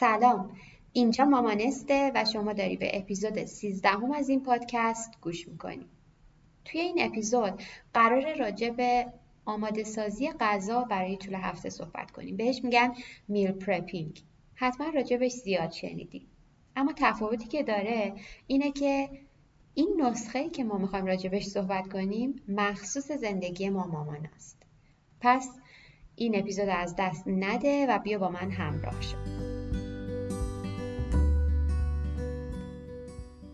[0.00, 0.50] سلام.
[0.92, 5.86] اینجا مامانسته و شما داری به اپیزود 13 هم از این پادکست گوش می‌کنی.
[6.64, 7.62] توی این اپیزود
[7.94, 9.06] قرار راجع به
[9.44, 12.36] آماده سازی غذا برای طول هفته صحبت کنیم.
[12.36, 12.92] بهش میگن
[13.28, 14.22] میل پرپینگ
[14.54, 16.26] حتما راجبش زیاد شنیدی.
[16.76, 18.12] اما تفاوتی که داره
[18.46, 19.08] اینه که
[19.74, 24.62] این نسخه که ما می‌خوایم راجبش صحبت کنیم مخصوص زندگی ما مامان است.
[25.20, 25.50] پس
[26.16, 29.57] این اپیزود از دست نده و بیا با من همراه شو.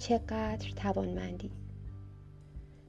[0.00, 1.50] چقدر توانمندی.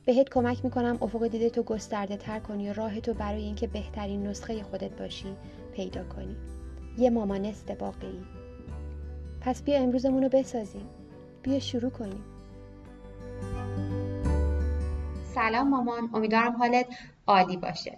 [0.06, 4.28] بهت کمک می‌کنم افق دیده تو گسترده تر کنی و راه تو برای اینکه بهترین
[4.28, 5.36] نسخه خودت باشی
[5.74, 6.36] پیدا کنی.
[6.98, 8.22] یه مامانست واقعی
[9.42, 10.88] پس بیا امروزمون رو بسازیم.
[11.44, 12.24] بیا شروع کنیم.
[15.34, 16.10] سلام مامان.
[16.14, 16.86] امیدوارم حالت
[17.28, 17.98] عالی باشه.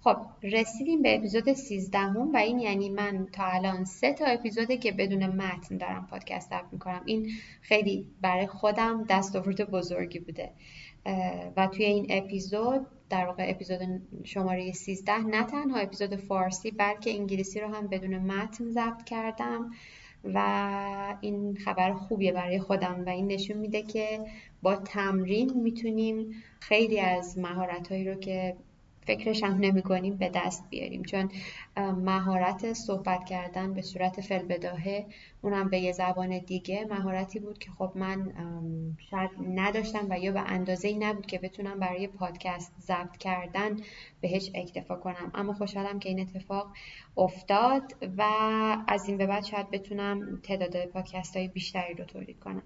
[0.00, 4.76] خب رسیدیم به اپیزود 13 هم و این یعنی من تا الان سه تا اپیزوده
[4.76, 7.02] که بدون متن دارم پادکست ضبط می‌کنم.
[7.04, 10.50] این خیلی برای خودم دستاورد بزرگی بوده.
[11.56, 13.80] و توی این اپیزود در واقع اپیزود
[14.24, 19.70] شماره 13 نه تنها اپیزود فارسی بلکه انگلیسی رو هم بدون متن ضبط کردم
[20.24, 24.20] و این خبر خوبیه برای خودم و این نشون میده که
[24.62, 26.30] با تمرین می‌تونیم
[26.60, 28.56] خیلی از مهارتهایی رو که
[29.08, 31.02] فکرش هم نمی کنیم به دست بیاریم.
[31.02, 31.30] چون
[31.76, 35.06] مهارت صحبت کردن به صورت فلبداهه
[35.42, 38.32] اونم به یه زبان دیگه مهارتی بود که خب من
[39.10, 43.76] شاید نداشتم و یا به اندازه ای نبود که بتونم برای پادکست ضبط کردن
[44.20, 45.30] بهش اکتفا کنم.
[45.34, 46.72] اما خوشحالم که این اتفاق
[47.16, 47.82] افتاد
[48.18, 48.22] و
[48.88, 52.62] از این به بعد شاید بتونم تعداد پادکست های بیشتری رو تولید کنم.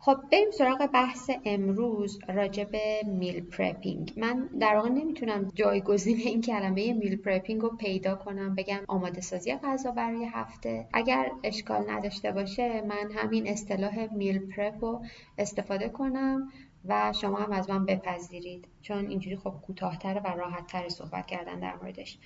[0.00, 4.12] خب بریم سراغ بحث امروز راجع به meal prepping.
[4.16, 9.54] من در واقع نمی‌تونم جایگزین این کلمه meal prepping رو پیدا کنم بگم آماده سازی
[9.54, 10.86] غذا برای هفته.
[10.92, 15.02] اگر اشکال نداشته باشه من همین اصطلاح meal prep رو
[15.38, 16.52] استفاده کنم
[16.84, 18.68] و شما هم از من بپذیرید.
[18.82, 22.18] چون اینجوری خب کوتاهتره و راحتتر صحبت کردن در موردش.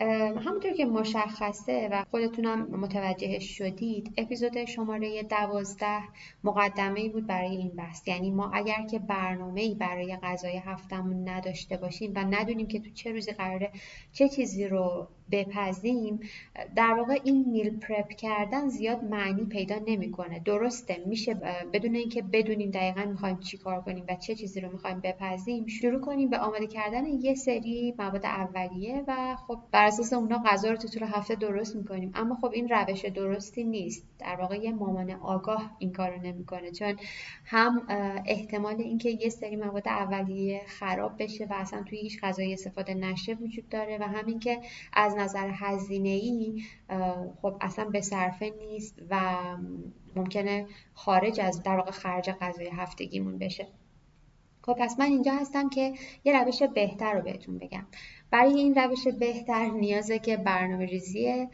[0.00, 6.02] همونطور که مشخصه و خودتونم متوجه شدید اپیزود شماره دوازده
[6.44, 8.08] مقدمه بود برای این بحث.
[8.08, 12.90] یعنی ما اگر که برنامه ای برای غذای هفتمون نداشته باشیم و ندونیم که تو
[12.90, 13.72] چه روزی قراره
[14.12, 16.20] چه چیزی رو بپزیم
[16.76, 20.38] در واقع این میل پرپ کردن زیاد معنی پیدا نمی‌کنه.
[20.38, 21.34] درسته میشه
[21.72, 26.00] بدون اینکه بدونیم دقیقا می‌خوایم چی کار کنیم و چه چیزی رو می‌خوایم بپزیم شروع
[26.00, 30.76] کنیم به آماده کردن یه سری مواد اولیه و خب بر اساس اونا غذا رو
[30.76, 32.12] تو طول هفته درست می‌کنیم.
[32.14, 34.06] اما خب این روش درستی نیست.
[34.18, 36.70] در واقع یه مامان آگاه این کار رو نمی‌کنه.
[36.70, 36.96] چون
[37.44, 37.82] هم
[38.26, 43.34] احتمال اینکه یه سری مواد اولیه خراب بشه و اصلا توی هیچ غذایی استفاده نشه
[43.34, 44.60] وجود داره و همین که
[44.92, 46.62] از نظر هزینه ای
[47.42, 49.36] خب اصلا به صرفه نیست و
[50.16, 53.66] ممکنه خارج از در واقع خرج غذای هفتگیمون بشه.
[54.62, 55.92] خب پس من اینجا هستم که
[56.24, 57.86] یه روش بهتر رو بهتون بگم.
[58.30, 61.46] برای این روش بهتر نیازه که برنامه ریزی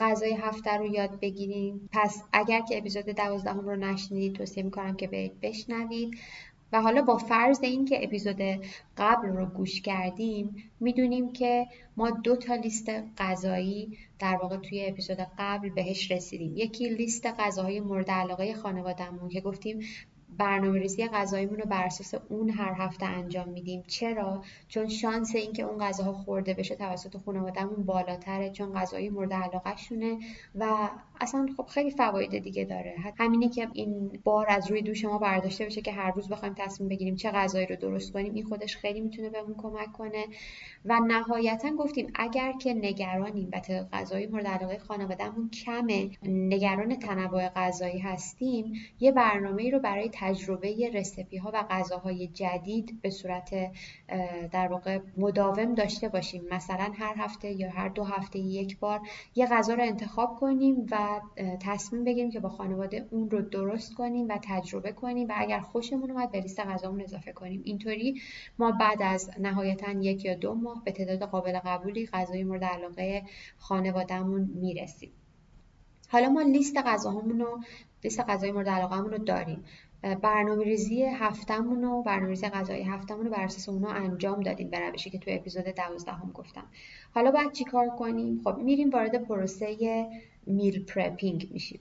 [0.00, 5.06] غذای هفته رو یاد بگیریم پس اگر که اپیزود دوازدهم رو نشنیدید توصیه می‌کنم که
[5.06, 6.18] برید بشنوید.
[6.72, 8.40] و حالا با فرض اینکه اپیزود
[8.96, 11.66] قبل رو گوش کردیم می‌دونیم که
[11.96, 16.52] ما دو تا لیست غذایی در واقع توی اپیزود قبل بهش رسیدیم.
[16.56, 19.80] یکی لیست غذاهای مورد علاقه خانوادهمون که گفتیم
[20.38, 23.82] برنامه ریزی غذاییمون رو بر اساس اون هر هفته انجام میدیم.
[23.86, 29.76] چرا؟ چون شانس اینکه اون غذاها خورده بشه توسط خانوادهمون بالاتره چون غذای مورد علاقه
[29.76, 30.18] شونه
[30.54, 32.94] و اصلا خب خیلی فواید دیگه داره.
[33.18, 36.88] همینه که این بار از روی دوش ما برداشته بشه که هر روز بخوایم تصمیم
[36.88, 40.24] بگیریم چه غذایی رو درست کنیم این خودش خیلی می‌تونه بهمون کمک کنه.
[40.84, 43.60] و نهایتا گفتیم اگر که نگرانیم و
[43.92, 51.36] غذایی مورد علاقه خانوادهمون کمه نگران تنوع غذایی هستیم یه برنامه رو برای تجربه رسپی
[51.36, 53.50] ها و غذاهای جدید به صورت
[54.52, 56.44] در واقع مداوم داشته باشیم.
[56.50, 59.00] مثلا هر هفته یا هر دو هفته یک بار
[59.34, 61.07] یه غذا رو انتخاب کنیم و
[61.60, 66.10] تصمیم بگیریم که با خانواده اون رو درست کنیم و تجربه کنیم و اگر خوشمون
[66.10, 67.62] اومد به لیست غذامون اضافه کنیم.
[67.64, 68.20] اینطوری
[68.58, 73.22] ما بعد از نهایتا یک یا دو ماه به تعداد قابل قبولی غذای مورد علاقه
[73.58, 75.10] خانوادهمون می‌رسیم.
[76.08, 77.60] حالا ما لیست غذاهامون رو
[78.04, 79.64] لیست غذای مورد علاقهمون رو داریم.
[80.02, 84.80] برنامه ریزی هفتمون و برنامه ریزی غذایی هفتمون رو بر اساس اونا انجام دادیم به
[84.80, 86.64] روشی که تو اپیزود دوازدهم گفتم.
[87.14, 90.06] حالا باید چیکار کنیم؟ خب میریم وارد پروسه
[90.46, 91.80] meal prepping میشیم.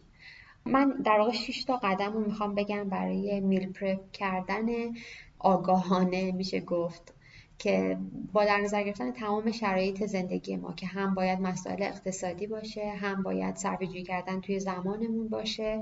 [0.65, 4.65] من در واقع 6 تا قدم رو می‌خوام بگم برای meal prep کردن
[5.39, 7.13] آگاهانه میشه گفت.
[7.59, 7.97] که
[8.33, 13.23] با در نظر گرفتن تمام شرایط زندگی ما که هم باید مسائل اقتصادی باشه هم
[13.23, 15.81] باید صرفه‌جویی کردن توی زمانمون باشه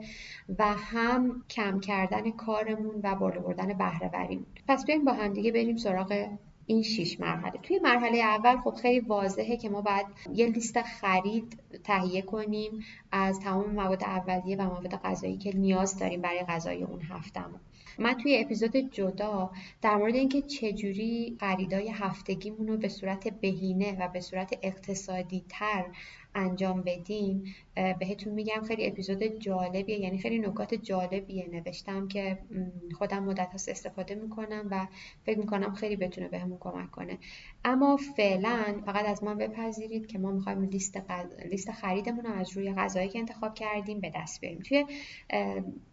[0.60, 5.78] و هم کم کردن کارمون و بالا بردن بهره پس بیایم با هم دیگه بریم
[5.78, 6.28] سراغ
[6.68, 7.60] این شیش مرحله.
[7.64, 13.40] توی مرحله اول خب خیلی واضحه که ما باید یه لیست خرید تهیه کنیم از
[13.40, 17.60] تمام مواد اولیه و مواد غذایی که نیاز داریم برای غذای اون هفتمون
[18.00, 19.52] من توی اپیزود جدا
[19.82, 25.86] در مورد اینکه چجوری خریدای هفتگیمون رو به صورت بهینه و به صورت اقتصادی تر
[26.36, 27.56] انجام بدیم
[28.00, 31.50] بهتون میگم خیلی اپیزود جالبیه یعنی خیلی نکات جالبیه.
[31.52, 32.38] نوشتم که
[32.98, 34.88] خودم مدت هست استفاده می‌کنم و
[35.26, 37.18] فکر می‌کنم خیلی بتونه بهمون کمک کنه.
[37.66, 41.02] اما فعلا فقط از ما بپذیرید که ما می‌خوایم لیست,
[41.52, 44.60] لیست خریدمون رو از روی غذایی که انتخاب کردیم به دست بیاریم.
[44.60, 44.86] توی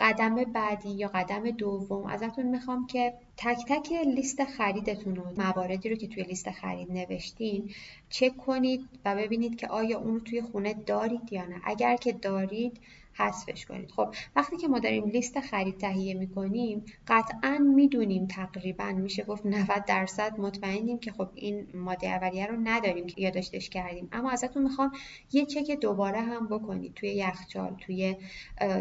[0.00, 5.96] قدم بعدی یا قدم دوم ازتون می‌خوام که تک تک لیست خریدتون رو مواردی رو
[5.96, 7.74] که توی لیست خرید نوشتین
[8.10, 11.60] چک کنید و ببینید که آیا اون رو توی خونه دارید یا نه.
[11.64, 12.80] اگر که دارید
[13.14, 19.24] حذفش کنید خب وقتی که ما داریم لیست خرید تهیه می‌کنیم قطعا می‌دونیم تقریبا میشه
[19.24, 24.08] گفت 90 درصد مطمئنیم که خب این ماده اولیه رو نداریم که یادداشتش کردیم.
[24.12, 24.92] اما ازتون می‌خوام
[25.32, 26.94] یه چک دوباره هم بکنید.
[26.94, 28.16] توی یخچال توی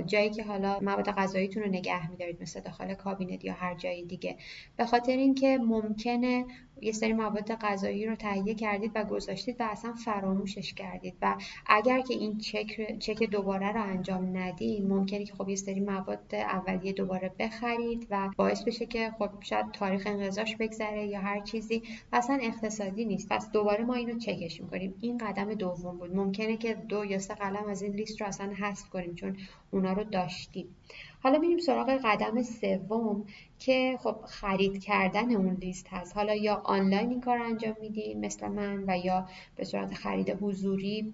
[0.06, 4.38] جایی که حالا مواد غذاییتون رو نگه میدارید مثل داخل کابینت یا هر جایی دیگه.
[4.78, 6.46] به خاطر اینکه ممکنه
[6.82, 11.14] یه سری مواد غذایی رو تهیه کردید و گذاشتید و اصلا فراموشش کردید.
[11.22, 11.36] و
[11.66, 16.36] اگر که این چک, چک دوباره رو انجام ندید ممکنه که خب یه سری مواد
[16.36, 21.84] اولیه دوباره بخرید و باعث بشه که خب شاید تاریخ انقضاش بگذره یا هر چیزی
[22.14, 23.30] اصلا اقتصادی نیست.
[23.30, 24.96] پس دوباره ما اینو چکش می‌کنیم.
[25.02, 26.16] این قدم دوم بود.
[26.16, 29.38] ممکنه که دو یا سه قلم از این لیست رو اصلا حذف کنیم چون
[29.72, 30.76] اونا رو داشتیم.
[31.24, 33.26] حالا میریم سراغ قدم سوم
[33.60, 36.18] که خب خرید کردن اون لیست هست.
[36.18, 41.14] حالا یا آنلاین این کار انجام میدیم مثل من و یا به صورت خرید حضوری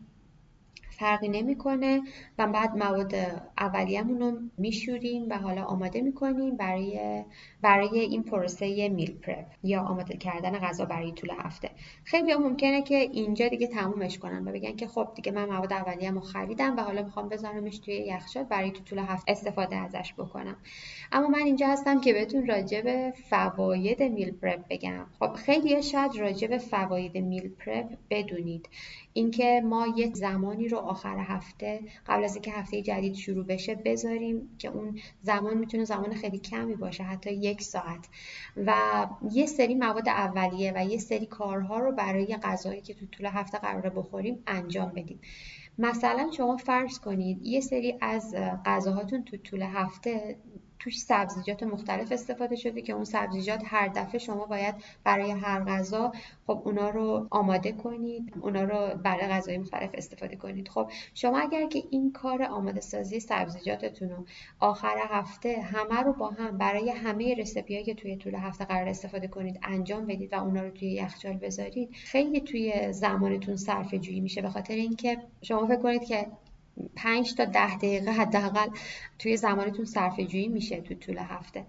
[0.99, 2.01] فرقی نمی‌کنه
[2.37, 3.15] و بعد مواد
[3.57, 7.23] اولیه‌مون رو میشوریم و حالا آماده می‌کنیم برای
[7.61, 11.69] برای این پروسه میل پرپ یا آماده کردن غذا برای طول هفته.
[12.03, 16.19] خیلی ممکنه که اینجا دیگه تمومش کنن و بگن که خب دیگه من مواد اولیه‌مو
[16.19, 20.55] خریدم و حالا می‌خوام بذارمش توی یخچال برای تو طول هفته استفاده ازش بکنم.
[21.11, 25.05] اما من اینجا هستم که بهتون راجع به فواید میل پرپ بگم.
[25.19, 28.69] خب خیلی شاید راجع به فواید میل پرپ بدونید.
[29.13, 34.49] اینکه ما یه زمانی رو آخر هفته قبل از اینکه هفته جدید شروع بشه بذاریم
[34.57, 38.07] که اون زمان می‌تونه زمان خیلی کمی باشه حتی یک ساعت.
[38.57, 38.73] و
[39.31, 43.57] یه سری مواد اولیه و یه سری کارها رو برای غذایی که تو طول هفته
[43.57, 45.19] قرار بخوریم انجام بدیم.
[45.77, 50.37] مثلا شما فرض کنید یه سری از غذاهاتون تو طول هفته
[50.79, 56.11] توش سبزیجات مختلف استفاده شده که اون سبزیجات هر دفعه شما باید برای هر غذا
[56.47, 60.67] خب اونا رو آماده کنید اونا رو برای غذای مختلف استفاده کنید.
[60.67, 64.25] خب شما اگر که این کار آماده سازی سبزیجاتتون رو
[64.59, 69.27] آخر هفته همه رو با هم برای همه رسپی که توی طول هفته قرار استفاده
[69.27, 74.41] کنید انجام بدید و اونا رو توی یخچال بذارید خیلی توی زمانتون صرفه جویی میشه.
[74.41, 76.27] به خاطر اینکه شما فکر کنید که
[76.95, 78.69] 5 تا ده دقیقه حداقل
[79.19, 81.65] توی زمانتون صرفه جویی میشه تو طول هفته.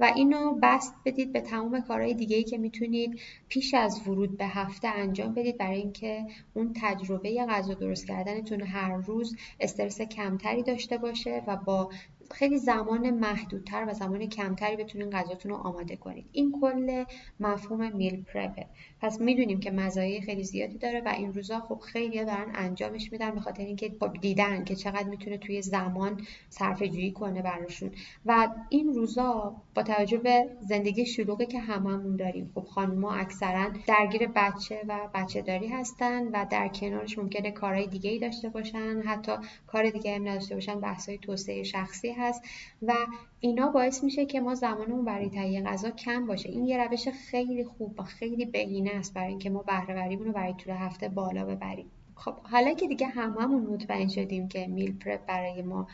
[0.00, 4.46] و اینو بست بدید به تمام کارهای دیگه ای که می‌تونید پیش از ورود به
[4.46, 10.98] هفته انجام بدید برای اینکه اون تجربه غذا درست کردنتون هر روز استرس کمتری داشته
[10.98, 11.90] باشه و با
[12.30, 17.04] خیلی زمان محدودتر و زمان کمتری بتونین غذاتون رو آماده کنید این کل
[17.40, 18.66] مفهوم میل پرپه
[19.00, 23.30] پس می‌دونیم که مزایای خیلی زیادی داره و این روزا خب خیلی دارن انجامش میدن
[23.30, 27.90] به خاطر اینکه خب دیدن که چقدر می‌تونه توی زمان صرفه جویی کنه براشون.
[28.26, 34.26] و این روزا با توجه به زندگی شلوغی که هممون داریم خب خانم‌ها اکثرا درگیر
[34.26, 39.32] بچه و بچه داری هستن و در کنارش ممکنه کارهای دیگه ای داشته باشن حتی
[39.66, 42.42] کار دیگه هم نداشته باشن بحث‌های توسعه شخصی هست
[42.82, 42.94] و
[43.40, 46.48] اینا باعث میشه که ما زمانمون برای تهیه غذا کم باشه.
[46.48, 50.54] این یه روش خیلی خوب و خیلی بهینه است برای اینکه ما بهره رو برای
[50.54, 51.90] طول هفته بالا ببریم.
[52.14, 55.86] خب حالا که دیگه هممون مطمئن شدیم که میل پرپ برای ما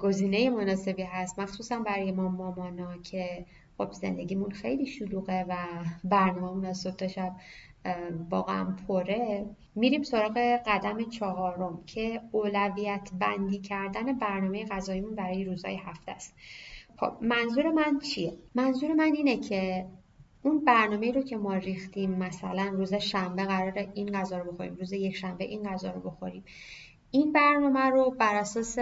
[0.00, 3.46] گزینه مناسبی هست مخصوصا برای ما مامانا که
[3.78, 5.56] خب زندگیمون خیلی شلوغه و
[6.04, 7.32] برنامهمون از صبح تا شب
[8.30, 16.12] واقعا پره میریم سراغ قدم چهارم که اولویت بندی کردن برنامه غذاییمون برای روزهای هفته
[16.12, 16.34] است.
[16.96, 19.86] خب منظور من چیه؟ منظور من اینه که
[20.42, 24.92] اون برنامه رو که ما ریختیم مثلا روز شنبه قرار این غذا رو بخوریم روز
[24.92, 26.44] یک شنبه این غذا رو بخوریم
[27.10, 28.78] این برنامه رو بر اساس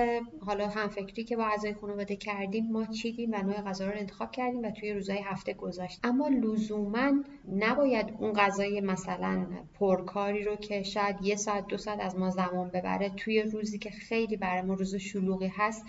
[0.47, 4.63] حالا همفکری که با اعضای خانواده کردیم ما چیدیم و نوع غذا رو انتخاب کردیم
[4.63, 7.13] و توی روزهای هفته گذاشت اما لزوما
[7.57, 9.47] نباید اون غذای مثلا
[9.79, 13.91] پرکاری رو که شاید یه ساعت دو ساعت از ما زمان ببره توی روزی که
[13.91, 15.85] خیلی برای ما روز شلوغی هست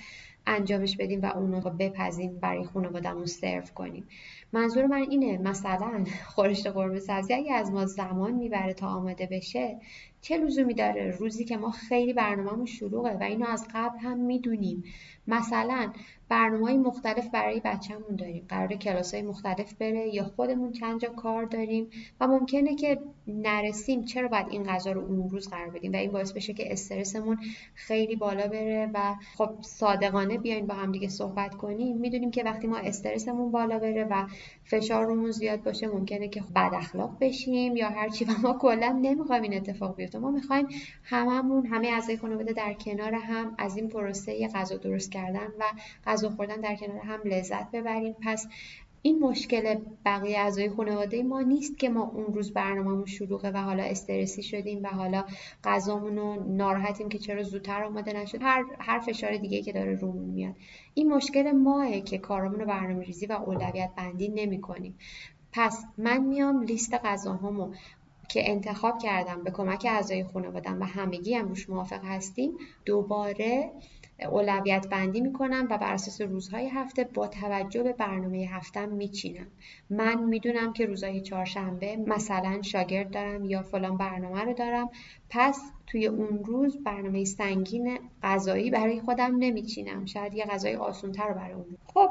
[0.47, 4.07] انجامش بدیم و اون رو بپزیم برای خانوادهمون سرو کنیم.
[4.53, 9.79] منظور من اینه مثلا خورشت قرمه سبزی اگه از ما زمان می‌بره تا آماده بشه
[10.21, 14.83] چه لزومی داره؟ روزی که ما خیلی برنامهمون شلوغه و اینو از قبل هم می‌دونیم.
[15.27, 15.91] مثلا
[16.29, 18.45] برنامه های مختلف برای بچهمون داریم.
[18.49, 21.89] قرار کلاس های مختلف بره یا خودمون چند جا کار داریم
[22.19, 26.11] و ممکنه که نرسیم چرا باید این غذا رو اون روز قرار بدیم و این
[26.11, 27.37] باعث بشه که استرسمون
[27.75, 31.97] خیلی بالا بره و خب صادقانه بیاین با هم دیگه صحبت کنیم.
[31.97, 34.27] می‌دونیم که وقتی ما استرسمون بالا بره و
[34.63, 39.53] فشارمون زیاد باشه ممکنه که بد اخلاق بشیم یا هرچی و ما کلا نمی‌خوایم این
[39.53, 40.19] اتفاق بیفته.
[40.19, 40.67] ما می‌خوایم
[41.03, 45.63] هممون همه اعضای خانواده در کنار هم از این پروسه غذا درست کردن و
[46.05, 48.15] غذا خوردن در کنار هم لذت ببریم.
[48.21, 48.47] پس
[49.05, 53.83] این مشکل بقیه اعضای خانواده ما نیست که ما اون روز برنامهمون شلوغه و حالا
[53.83, 55.25] استرسی شدیم و حالا
[55.63, 58.41] غذامون ناراحتیم که چرا زودتر آماده نشد.
[58.41, 60.55] هر هر فشار دیگه که داره رومون میاد.
[60.93, 64.95] این مشکل ماه که کارمون رو برنامه ریزی و اولویت بندی نمی کنیم
[65.57, 67.73] پس من میام لیست غذاهامو
[68.29, 72.51] که انتخاب کردم به کمک اعضای خانوادم و همگی هم روش موافق هستیم
[72.85, 73.71] دوباره
[74.19, 79.47] اولویت بندی می‌کنم و بر اساس روزهای هفته با توجه به برنامه هفتم میچینم.
[79.89, 84.89] من می‌دونم که روزهای چهارشنبه مثلا شاگرد دارم یا فلان برنامه رو دارم.
[85.29, 90.05] پس توی اون روز برنامه سنگین غذایی برای خودم نمیچینم.
[90.05, 91.77] شاید یه غذای آسونتر رو برای اون.
[91.93, 92.09] خب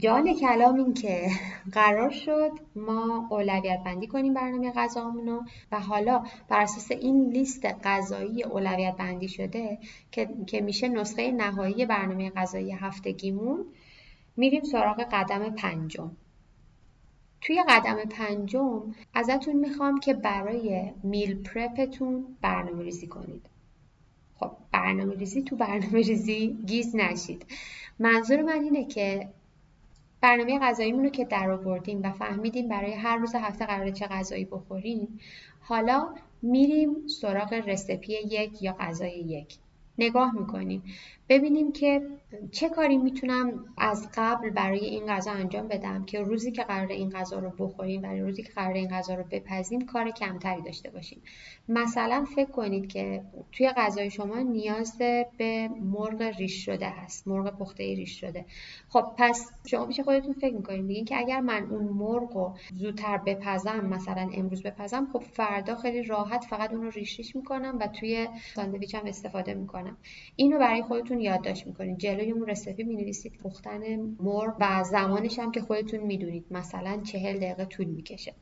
[0.00, 1.30] جان کلام این که
[1.72, 5.40] قرار شد ما اولویت بندی کنیم برنامه غذامونو
[5.72, 9.78] و حالا بر اساس این لیست غذایی اولویت بندی شده
[10.10, 13.64] که, که میشه نسخه نهایی برنامه غذایی هفتگیمون
[14.36, 16.10] میریم سراغ قدم پنجم.
[17.40, 23.46] توی قدم پنجم ازتون می‌خوام که برای میل پرپتون برنامه ریزی کنید.
[24.40, 27.46] خب برنامه ریزی تو برنامه ریزی گیز نشید.
[27.98, 29.28] منظور من اینه که
[30.26, 34.44] برنامه غذاییمون رو که در آوردیم و فهمیدیم برای هر روز هفته قراره چه غذایی
[34.44, 35.20] بخوریم
[35.60, 39.56] حالا میریم سراغ رسپی یک یا غذای یک.
[39.98, 40.82] نگاه می‌کنیم.
[41.28, 42.02] ببینیم که
[42.52, 47.10] چه کاری می‌تونم از قبل برای این غذا انجام بدم که روزی که قرار این
[47.10, 51.22] غذا رو بخوریم برای روزی که قرار این غذا رو بپزیم کار کمتری داشته باشیم؟
[51.68, 54.98] مثلا فکر کنید که توی غذای شما نیاز
[55.38, 58.44] به مرغ ریش شده هست مرغ پخته ریش شده.
[58.88, 63.16] خب پس شما میشه خودتون فکر می‌کنید میگین که اگر من اون مرغ رو زودتر
[63.16, 67.86] بپزم مثلا امروز بپزم خب فردا خیلی راحت فقط اون رو ریش ریش می‌کنم و
[67.86, 69.96] توی ساندویچم استفاده می‌کنم.
[70.36, 71.98] اینو برای خودتون یادداشت می‌کنید.
[72.32, 73.80] اون رسپی می‌نویسید پختن
[74.20, 76.44] مرغ و زمانش هم که خودتون می‌دونید.
[76.50, 78.34] مثلا چهل دقیقه طول می‌کشه.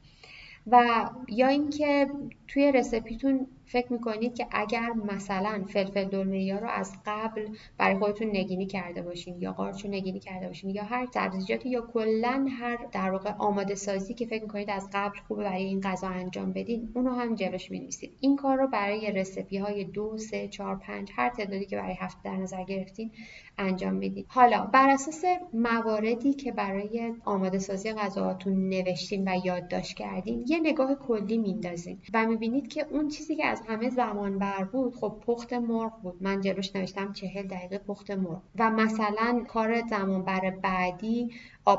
[0.67, 2.07] و یا اینکه
[2.49, 8.67] توی رسپیتون فکر می‌کنید که اگر مثلا فلفل دلمه رو از قبل برای خودتون نگینی
[8.67, 13.33] کرده باشین یا قارچو نگینی کرده باشین یا هر سبزیجاتی یا کلا هر در واقع
[13.39, 17.35] آماده سازی که فکر می‌کنید از قبل خوبه برای این غذا انجام بدین اونو هم
[17.35, 18.17] جلوش می‌نویسید.
[18.21, 22.21] این کار رو برای رسپی های دو سه چهار پنج هر تعدادی که برای هفته
[22.25, 23.11] در نظر گرفتین
[23.59, 24.27] انجام می‌دید.
[24.29, 30.95] حالا بر اساس مواردی که برای آماده سازی غذاهاتون نوشتین و یادداشت کردین یه نگاه
[30.95, 35.53] کلی میندازین و می‌بینید که اون چیزی که از همه زمان بر بود خب پخت
[35.53, 36.23] مرغ بود.
[36.23, 38.43] من جلوش نوشتم چهل دقیقه پخت مرغ.
[38.59, 41.31] و مثلا کار زمان بر بعدی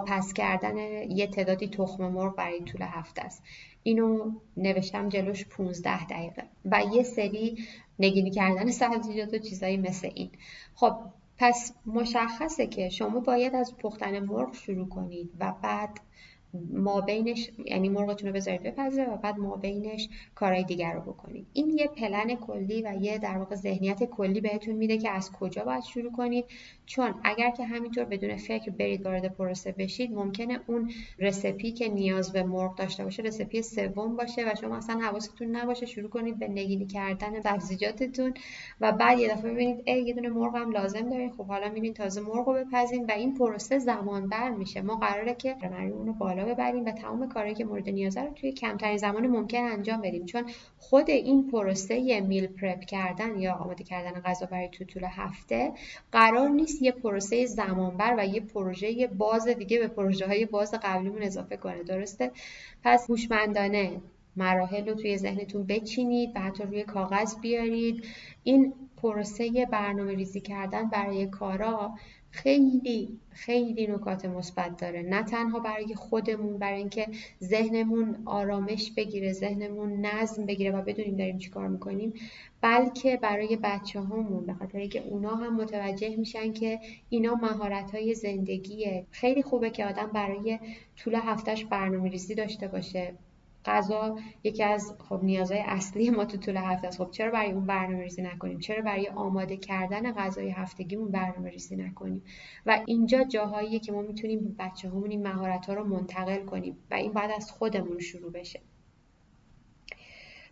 [0.07, 0.77] پس کردن
[1.11, 3.43] یه تعدادی تخم مرغ برای طول هفته است.
[3.83, 6.43] اینو نوشتم جلوش 15 دقیقه.
[6.65, 7.57] و یه سری
[7.99, 10.29] نگینی کردن سبزیجات و چیزایی مثل این.
[10.75, 10.95] خب
[11.37, 15.99] پس مشخصه که شما باید از پختن مرغ شروع کنید و بعد
[16.73, 21.47] ما بینش یعنی مرغتون رو بذارید بپزه و بعد ما بینش کارهای دیگر رو بکنید
[21.53, 25.63] این یه پلن کلی و یه در واقع ذهنیت کلی بهتون میده که از کجا
[25.63, 26.45] باید شروع کنید.
[26.85, 32.31] چون اگر که همینطور بدون فکر برید وارد پروسه بشید ممکنه اون رسپی که نیاز
[32.31, 35.85] به مرغ داشته باشه رسپی سوم باشه و شما اصلا حواستون نباشه.
[35.85, 38.33] شروع کنید به نگینی کردن سبزیجاتتون
[38.81, 41.31] و بعد یه دفعه ببینید ای یه دونه مرغ هم لازم دارین.
[41.31, 44.81] خب حالا میرین تازه مرغ رو بپزین و این پروسه زمان بر میشه.
[44.81, 45.55] ما قراره که
[45.93, 49.57] اون رو بالا ببریم و تمام کارهایی که مورد نیازه رو توی کمترین زمان ممکن
[49.57, 50.25] انجام بدیم.
[50.25, 50.43] چون
[50.77, 55.71] خود این پروسه میل پرپ کردن یا آماده کردن غذا برای تو طول هفته
[56.11, 61.23] قرار نیست یه پروسه زمانبر و یه پروژه باز دیگه به پروژه های باز قبلیمون
[61.23, 62.31] اضافه کنه درسته؟
[62.83, 64.01] پس هوشمندانه
[64.35, 68.05] مراحل رو توی ذهنتون بچینید و حتی روی کاغذ بیارید.
[68.43, 71.91] این پروسه برنامه ریزی کردن برای کارا
[72.35, 75.01] خیلی خیلی نکات مثبت داره.
[75.01, 77.07] نه تنها برای خودمون برای اینکه
[77.43, 82.13] ذهنمون آرامش بگیره ذهنمون نظم بگیره و بدونیم داریم چیکار می‌کنیم
[82.61, 88.13] بلکه برای بچه هامون به خاطر اینکه اونا هم متوجه میشن که اینا مهارت های
[88.15, 89.05] زندگیه.
[89.11, 90.59] خیلی خوبه که آدم برای
[90.97, 93.13] طول هفتهش برنامه ریزی داشته باشه.
[93.65, 96.97] غذا یکی از خب نیازهای اصلی ما تو طول هفته است.
[96.97, 101.75] خب چرا برای اون برنامه ریزی نکنیم؟ چرا برای آماده کردن غذای هفتگیمون برنامه ریزی
[101.75, 102.23] نکنیم؟
[102.65, 106.93] و اینجا جاهاییه که ما می‌تونیم بچه همون این مهارت ها رو منتقل کنیم و
[106.93, 108.61] این بعد از خودمون شروع بشه.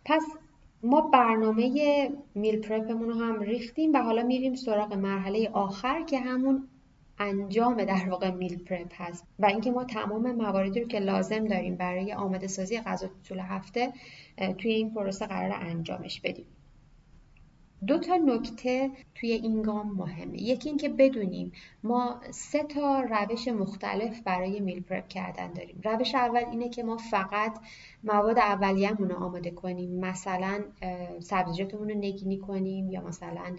[0.05, 0.24] پس
[0.84, 6.67] ما برنامه میل پرپمون رو هم ریختیم و حالا میریم سراغ مرحله آخر که همون
[7.20, 11.75] انجام در واقع میل پرپ هست و اینکه ما تمام مواردی رو که لازم داریم
[11.75, 13.93] برای آماده سازی غذا طول هفته
[14.58, 16.46] توی این پروسه قرار انجامش بدیم.
[17.88, 20.42] دو تا نکته توی این گام مهمه.
[20.42, 21.52] یکی اینکه بدونیم
[21.84, 25.82] ما سه تا روش مختلف برای میل پرپ کردن داریم.
[25.84, 27.60] روش اول اینه که ما فقط
[28.04, 30.00] مواد اولیه‌مون رو آماده کنیم.
[30.00, 30.63] مثلا
[31.20, 33.56] سبزیجاتمون رو نگینی کنیم یا مثلا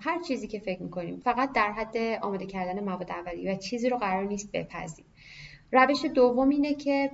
[0.00, 1.20] هر چیزی که فکر می‌کنیم.
[1.20, 5.04] فقط در حد آماده کردن مواد اولیه و چیزی رو قرار نیست بپزیم.
[5.72, 7.10] روش دوم اینه که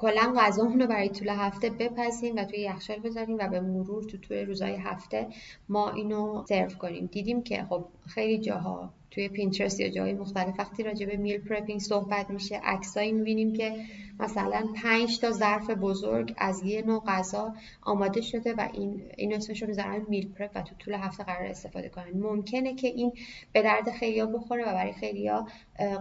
[0.00, 4.18] کلا غذامون رو برای طول هفته بپزیم و توی یخچال بذاریم و به مرور تو
[4.18, 5.28] توی روزهای هفته
[5.68, 7.06] ما اینو سرو کنیم.
[7.06, 10.54] دیدیم که خب خیلی جاها توی پینترست یا جای مختلف.
[10.58, 13.76] وقتی راجع به meal prepping صحبت میشه عکسایی می‌بینیم که
[14.20, 19.62] مثلا پنج تا ظرف بزرگ از یه نوع غذا آماده شده و این این اسمش
[19.62, 22.10] رو می‌ذارن میل پرپ و تو طول هفته قرار استفاده کنن.
[22.14, 23.12] ممکنه که این
[23.52, 25.46] به درد خیلیا بخوره و برای خیلیا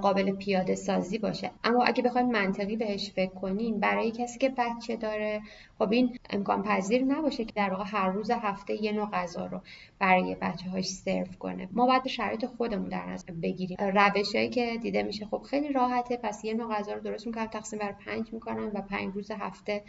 [0.01, 1.51] قابل پیاده سازی باشه.
[1.63, 5.41] اما اگه بخوایم منطقی بهش فکر کنیم برای کسی که بچه داره
[5.79, 9.61] خب این امکان پذیر نباشه که در واقع هر روز هفته یه نوع غذا رو
[9.99, 11.69] برای بچه هاش سرو کنه.
[11.71, 13.77] ما باید شرایط خودمون در نظر بگیریم.
[13.79, 16.17] روشهایی که دیده میشه خب خیلی راحته.
[16.17, 17.45] پس یه نوع غذا رو درست می‌کنم.
[17.45, 19.83] تقسیم بر پنج می‌کنم و پنج روز هفته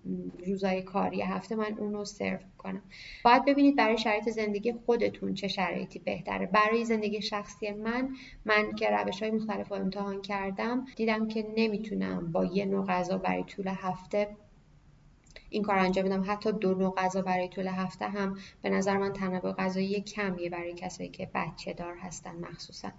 [0.47, 1.23] روزای کاری.
[1.23, 2.83] هفته من اون رو سرو کنم.
[3.25, 6.47] باید ببینید برای شرایط زندگی خودتون چه شرایطی بهتره.
[6.47, 8.09] برای زندگی شخصی من
[8.45, 13.19] من که روش های مختلف رو امتحان کردم دیدم که نمی‌تونم با یه نوع غذا
[13.19, 14.29] برای طول هفته
[15.51, 19.13] این کار انجام بدم حتی دو نوع غذا برای طول هفته هم به نظر من
[19.13, 22.93] تنوع غذایی کمیه برای کسایی که بچه دار هستن مخصوصا.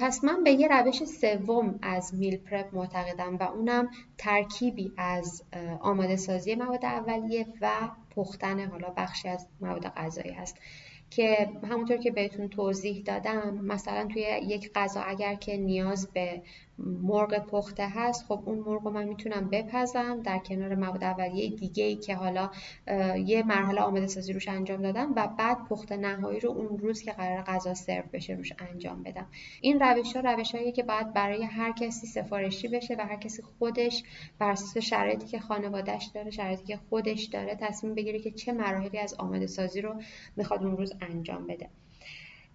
[0.00, 5.42] پس من به یه روش سوم از میل پرپ معتقدم و اونم ترکیبی از
[5.80, 7.70] آماده سازی مواد اولیه و
[8.16, 10.56] پختن حالا بخشی از مواد غذایی هست
[11.10, 16.42] که همونطور که بهتون توضیح دادم مثلا توی یک غذا اگر که نیاز به
[16.84, 21.84] مرغ پخته هست خب اون مرغ رو من می‌تونم بپزم در کنار مواد اولیه دیگه
[21.84, 22.50] ای که حالا
[23.26, 27.12] یه مرحله آماده سازی روش انجام دادم و بعد پخت نهایی رو اون روز که
[27.12, 29.26] قرار غذا سرو بشه روش انجام بدم.
[29.60, 33.42] این روش ها روش هایی که باید برای هر کسی سفارشی بشه و هر کسی
[33.42, 34.02] خودش
[34.38, 38.98] بر اساس شرایطی که خانوادهش داره شرایطی که خودش داره تصمیم بگیره که چه مراحلی
[38.98, 39.94] از آماده سازی رو
[40.36, 41.68] می‌خواد اون روز انجام بده.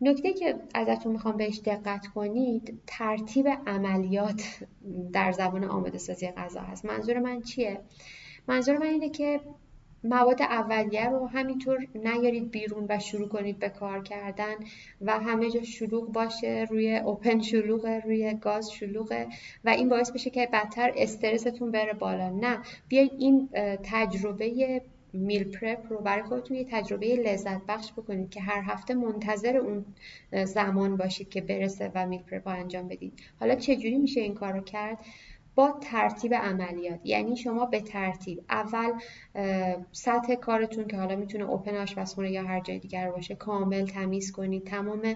[0.02, 4.66] نکته که ازتون می‌خوام بهش دقت کنید ترتیب عملیات
[5.14, 6.86] در زمان آماده سازی غذا هست.
[6.86, 7.80] منظور من چیه؟
[8.48, 9.40] منظور من اینه که
[10.04, 14.56] مواد اولیه رو همینطور نیارید بیرون و شروع کنید به کار کردن
[15.02, 19.28] و همه جا شلوغ باشه روی اوپن شلوغه روی گاز شلوغه
[19.64, 22.30] و این باعث بشه که بدتر استرستون بره بالا.
[22.30, 23.50] نه بیاید این
[23.84, 24.82] تجربه
[25.18, 29.86] میل پرپ رو برای خودتون یه تجربه لذت بخش بکنید که هر هفته منتظر اون
[30.44, 33.14] زمان باشید که برسه و میل پرپ انجام بدید.
[33.40, 34.98] حالا چجوری میشه این کار رو کرد؟
[35.56, 37.00] با ترتیب عملیات.
[37.04, 38.92] یعنی شما به ترتیب اول
[39.92, 44.64] سطح کارتون که حالا می‌تونه اوپن آشپزخونه یا هر جای دیگر باشه کامل تمیز کنید.
[44.64, 45.16] تمام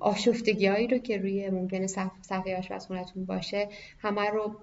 [0.00, 1.86] آشفتگی هایی رو که روی ممکنه
[2.20, 4.56] صفحه آشپزخونهتون باشه همه رو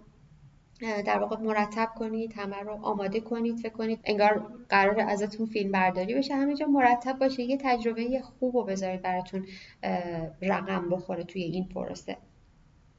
[0.82, 6.14] در واقع مرتب کنید همه رو آماده کنید فکر کنید انگار قرار ازتون فیلم برداری
[6.16, 6.36] بشه.
[6.36, 9.46] همه جا مرتب باشه یه تجربه خوب رو بذارید براتون
[10.42, 12.18] رقم بخوره توی این پروسه.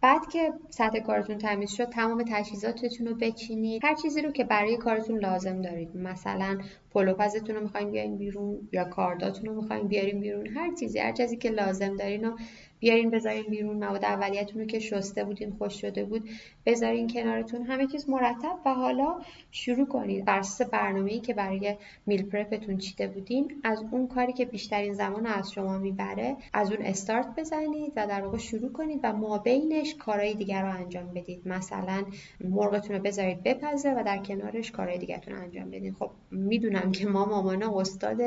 [0.00, 3.84] بعد که سطح کارتون تمیز شد تمام تجهیزاتتون رو بچینید.
[3.84, 5.96] هر چیزی رو که برای کارتون لازم دارید.
[5.96, 6.58] مثلا
[6.90, 10.46] پلوپزتون رو می‌خواین بیارین بیرون یا کارداتون رو می‌خواین بیارین بیرون.
[10.46, 12.36] هر چیزی هر چیزی که لازم دارین رو
[12.82, 16.28] بیارین بذارین بیرون مواد اولیتون رو که شسته بودین خوش شده بود
[16.66, 17.62] بذارین کنارتون.
[17.62, 20.24] همه چیز مرتب و حالا شروع کنید.
[20.24, 25.26] بر اساس برنامه‌ای که برای میل پرپتون چیده بودین از اون کاری که بیشترین زمان
[25.26, 30.34] از شما می‌بره از اون استارت بزنید و در واقع شروع کنید و مابینش کارهای
[30.34, 31.48] دیگر رو انجام بدید.
[31.48, 32.04] مثلا
[32.44, 37.24] مرغتون رو بذارید بپزه و در کنارش کارهای دیگرتون انجام بدید خب می‌دونم که ما
[37.24, 38.18] مامانا استاد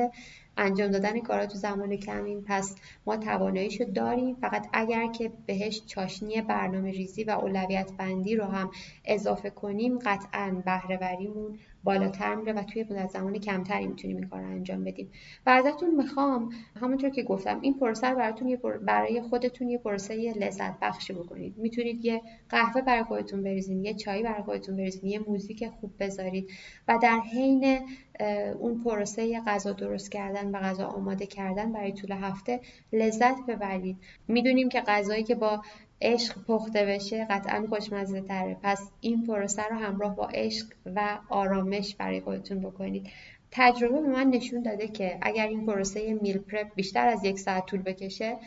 [0.58, 4.36] انجام دادن کارا تو زمان کمیم پس ما تواناییشو داریم.
[4.36, 8.72] فقط اگر که بهش چاشنی برنامه ریزی و اولویت بندی رو هم
[9.06, 14.48] اضافه کنیم قطعا بهرهوریمون بالاتر میره و توی مدت زمان کمتری می‌تونیم این کار رو
[14.48, 15.12] انجام بدیم.
[15.46, 16.50] و ازتون می‌خوام
[16.82, 21.58] همونطور که گفتم این پروسه رو براتون برای خودتون یه پروسه لذت بخشی بکنید.
[21.58, 26.50] می‌تونید یه قهوه برای خودتون بریزین یه چای برای خودتون بریزین یه موزیک خوب بذارید
[26.88, 27.80] و در حین
[28.60, 32.60] اون پروسه غذا درست کردن و غذا آماده کردن برای طول هفته
[32.94, 33.98] لذت ببرید.
[34.28, 35.62] می‌دونیم که غذایی که با
[36.02, 41.96] عشق پخته بشه قطعا خوشمزه تره پس این پروسه رو همراه با عشق و آرامش
[41.96, 43.08] برای خودتون بکنید.
[43.52, 47.66] تجربه به من نشون داده که اگر این پروسه میل پرپ بیشتر از یک ساعت
[47.66, 48.38] طول بکشه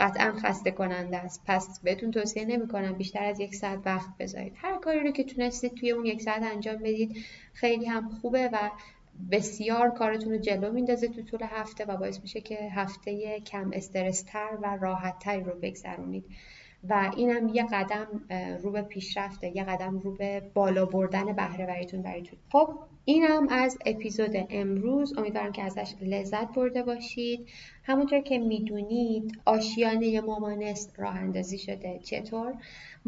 [0.00, 1.42] قطعا خسته کننده است.
[1.46, 4.52] پس بهتون توصیه نمی کنم بیشتر از یک ساعت وقت بذارید.
[4.56, 7.16] هر کاری رو که تونستید توی اون یک ساعت انجام بدید
[7.52, 8.70] خیلی هم خوبه و
[9.30, 14.58] بسیار کارتون رو جلو میندازه تو طول هفته و باعث میشه که هفته کم استرستر
[14.62, 16.24] و راحتتری رو بگذرونید.
[16.88, 18.06] و اینم یه قدم
[18.62, 23.78] رو به پیشرفته یه قدم رو به بالا بردن بهره وریتون برایتون خب اینم از
[23.86, 25.18] اپیزود امروز.
[25.18, 27.48] امیدوارم که ازش لذت برده باشید.
[27.82, 32.00] همونطور که می‌دونید آشیانه مامانست راه اندازی شده.
[32.02, 32.54] چطور؟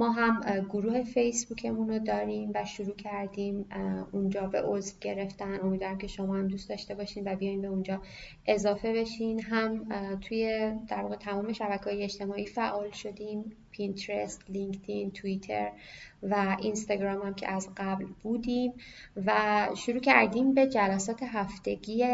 [0.01, 3.65] ما هم گروه فیسبوکمون رو داریم و شروع کردیم
[4.13, 5.61] اونجا به عضو گرفتن.
[5.61, 8.03] امیدوارم که شما هم دوست داشته باشین و بیاین به اونجا
[8.47, 9.43] اضافه بشین.
[9.43, 9.89] هم
[10.21, 13.53] توی در واقع تمام شبکه های اجتماعی فعال شدیم.
[13.71, 15.73] پینترست، لینکدین، توییتر
[16.23, 18.73] و اینستاگرام هم که از قبل بودیم
[19.27, 22.05] و شروع کردیم به جلسات هفتگی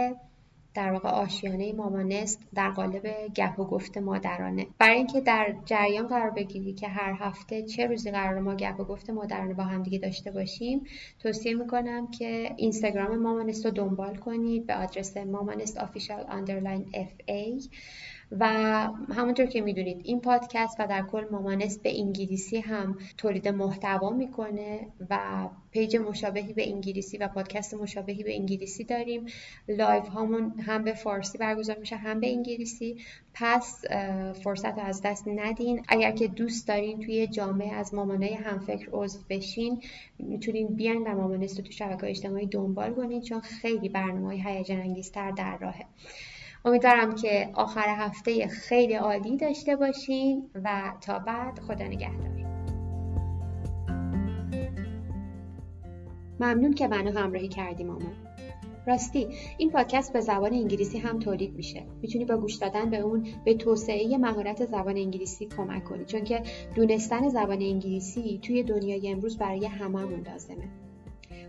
[0.77, 4.67] در واقع آشیانه مامانست در قالب گپ و گفت مادرانه.
[4.79, 8.85] برای اینکه در جریان قرار بگیری که هر هفته چه روزی قرار ما گپ و
[8.85, 10.87] گفت مادرانه با هم دیگه داشته باشیم
[11.19, 17.61] توصیه می‌کنم که اینستاگرام مامانست رو دنبال کنید به آدرس مامانست official underline FA
[18.31, 18.47] و
[19.15, 24.87] همونطور که می‌دونید این پادکست و در کل مامانست به انگلیسی هم تولید محتوا می‌کنه
[25.11, 29.27] و page مشابهی به انگلیسی و پادکست مشابهی به انگلیسی داریم.
[29.69, 32.97] live هامون هم به فارسی برگزار میشه هم به انگلیسی.
[33.35, 33.85] پس
[34.43, 35.83] فرصت رو از دست ندین.
[35.89, 39.83] اگر که دوست دارین توی جامعه از مامانای همفکر عضو بشین
[40.19, 44.81] می‌تونین بیاین و مامانست رو تو شبکه اجتماعی دنبال کنین چون خیلی برنامه های هیجان
[44.81, 45.85] انگیزتر در راهه.
[46.67, 52.47] امیدوارم که آخر هفته خیلی عالی داشته باشین و تا بعد خدا نگهدار.
[56.41, 58.13] ممنون که منو همراهی کردی مامان
[58.87, 61.83] راستی این پادکست به زبان انگلیسی هم تولید میشه.
[62.03, 66.43] می‌تونی با گوش دادن به اون به توسعه مهارت زبان انگلیسی کمک کنی چون که
[66.75, 70.86] دونستن زبان انگلیسی توی دنیای امروز برای هممون لازمه.